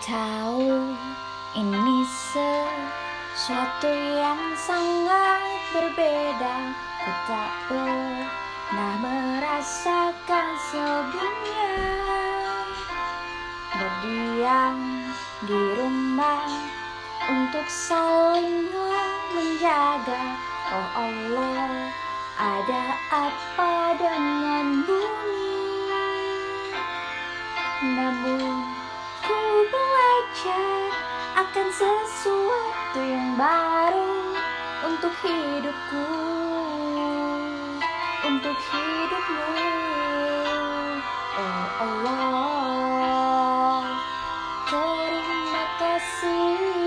[0.00, 0.96] tahu
[1.52, 5.44] ini sesuatu yang sangat
[5.76, 6.56] berbeda.
[7.04, 11.68] Ku tak pernah merasakan sebelumnya
[13.74, 14.78] Berdiam
[15.44, 16.48] di rumah
[17.28, 18.72] untuk saling
[19.36, 20.22] menjaga.
[20.72, 21.92] Oh Allah
[22.40, 25.52] ada apa dengan bumi?
[27.84, 28.83] Namun
[29.24, 29.40] ku
[29.72, 30.92] belajar
[31.40, 34.36] akan sesuatu yang baru
[34.84, 36.08] untuk hidupku
[38.24, 39.48] Untuk hidupmu.
[41.36, 43.84] Oh Allah
[44.68, 46.83] Terima kasih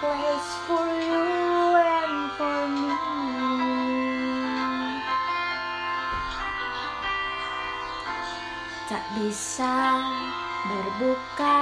[0.00, 1.26] place for you
[1.76, 2.94] and for me.
[8.88, 9.76] Tak bisa
[10.68, 11.58] berbuka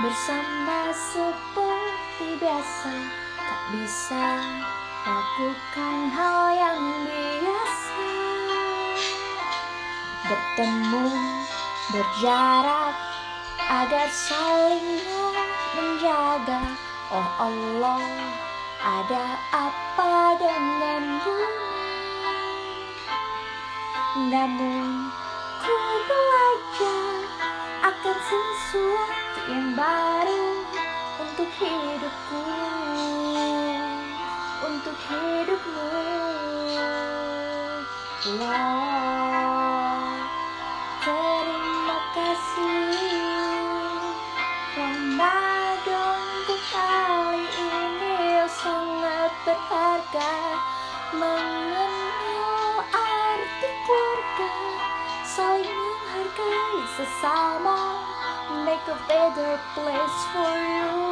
[0.00, 2.94] bersama seperti biasa.
[3.36, 4.26] Tak bisa
[5.06, 8.12] lakukan hal yang biasa.
[10.26, 11.08] Bertemu,
[11.94, 12.96] berjarak
[13.66, 15.00] agar saling
[15.76, 18.02] menjaga Oh Allah
[18.82, 21.66] ada apa dengan bumi
[24.26, 25.06] Namun
[25.62, 27.14] ku belajar
[27.86, 30.66] akan sesuatu yang baru
[31.22, 32.42] untuk hidupku.
[34.66, 35.86] Untuk hidupmu.
[38.26, 39.25] Allah
[51.14, 54.50] Mengenal arti keluarga
[55.22, 57.78] Saling menghargai sesama.
[58.66, 61.05] Make a better place for you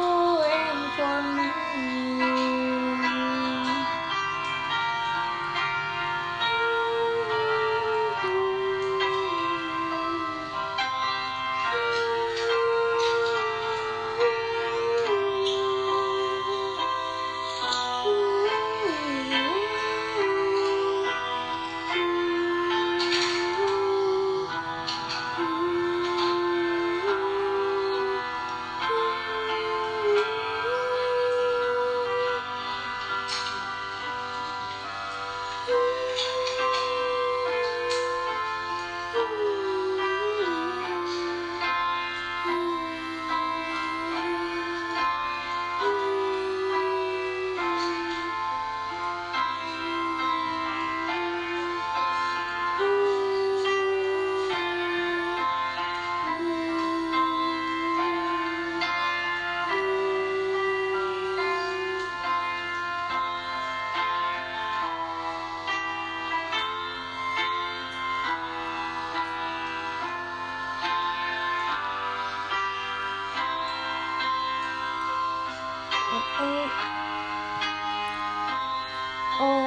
[76.05, 76.21] Oh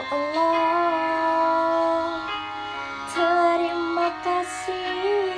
[0.07, 2.23] Allah,
[3.11, 5.35] terima kasih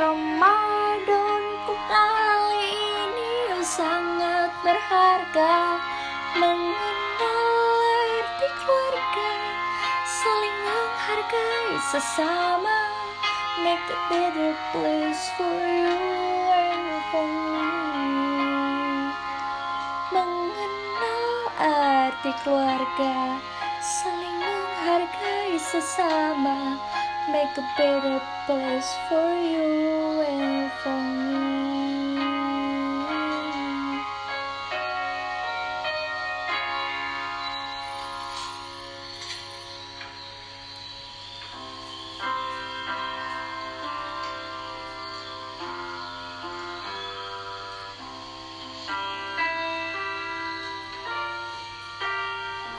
[0.00, 5.84] Ramadanku kali ini sangat berharga
[6.40, 9.36] Mengenal arti keluarga
[10.08, 12.88] Saling menghargai sesama
[13.60, 16.25] Make a better place for you
[22.46, 23.42] keluarga
[23.82, 26.78] Saling menghargai sesama.
[27.26, 30.05] Make a better place for you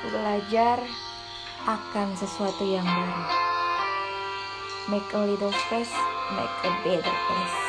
[0.10, 0.80] belajar
[1.68, 3.24] akan sesuatu yang baru.
[4.88, 5.92] Make a little space,
[6.36, 7.67] make a better place.